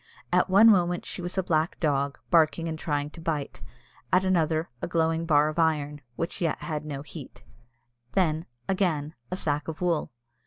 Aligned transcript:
At 0.33 0.49
one 0.49 0.67
moment 0.71 1.05
she 1.05 1.21
was 1.21 1.37
a 1.37 1.43
black 1.43 1.79
dog, 1.79 2.17
barking 2.31 2.67
and 2.67 2.79
trying 2.79 3.11
to 3.11 3.21
bite; 3.21 3.61
at 4.11 4.23
another, 4.25 4.67
a 4.81 4.87
glowing 4.87 5.27
bar 5.27 5.47
of 5.47 5.59
iron, 5.59 6.01
which 6.15 6.41
yet 6.41 6.57
had 6.57 6.85
no 6.85 7.03
heat; 7.03 7.43
then, 8.13 8.47
again, 8.67 9.13
a 9.29 9.35
sack 9.35 9.67
of 9.67 9.79
wool. 9.79 10.09